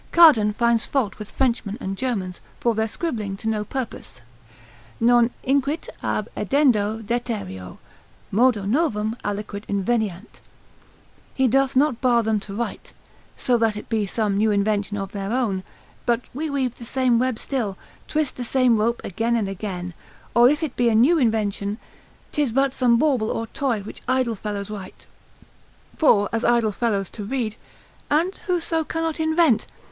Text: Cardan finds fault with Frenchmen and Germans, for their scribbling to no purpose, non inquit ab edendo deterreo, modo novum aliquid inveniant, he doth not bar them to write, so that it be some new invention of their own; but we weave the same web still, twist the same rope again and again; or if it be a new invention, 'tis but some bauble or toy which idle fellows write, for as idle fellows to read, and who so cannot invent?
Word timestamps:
Cardan 0.11 0.51
finds 0.53 0.83
fault 0.83 1.19
with 1.19 1.29
Frenchmen 1.29 1.77
and 1.79 1.95
Germans, 1.95 2.39
for 2.59 2.73
their 2.73 2.87
scribbling 2.87 3.37
to 3.37 3.47
no 3.47 3.63
purpose, 3.63 4.21
non 4.99 5.29
inquit 5.43 5.89
ab 6.01 6.27
edendo 6.35 7.03
deterreo, 7.05 7.77
modo 8.31 8.65
novum 8.65 9.15
aliquid 9.23 9.63
inveniant, 9.67 10.41
he 11.35 11.47
doth 11.47 11.75
not 11.75 12.01
bar 12.01 12.23
them 12.23 12.39
to 12.39 12.55
write, 12.55 12.93
so 13.37 13.59
that 13.59 13.77
it 13.77 13.89
be 13.89 14.07
some 14.07 14.39
new 14.39 14.49
invention 14.49 14.97
of 14.97 15.11
their 15.11 15.31
own; 15.31 15.63
but 16.07 16.21
we 16.33 16.49
weave 16.49 16.79
the 16.79 16.83
same 16.83 17.19
web 17.19 17.37
still, 17.37 17.77
twist 18.07 18.37
the 18.37 18.43
same 18.43 18.77
rope 18.77 19.01
again 19.03 19.35
and 19.35 19.47
again; 19.47 19.93
or 20.33 20.49
if 20.49 20.63
it 20.63 20.75
be 20.75 20.89
a 20.89 20.95
new 20.95 21.19
invention, 21.19 21.77
'tis 22.31 22.51
but 22.51 22.73
some 22.73 22.97
bauble 22.97 23.29
or 23.29 23.45
toy 23.45 23.81
which 23.81 24.01
idle 24.07 24.33
fellows 24.33 24.71
write, 24.71 25.05
for 25.95 26.27
as 26.33 26.43
idle 26.43 26.71
fellows 26.71 27.07
to 27.11 27.23
read, 27.23 27.55
and 28.09 28.33
who 28.47 28.59
so 28.59 28.83
cannot 28.83 29.19
invent? 29.19 29.67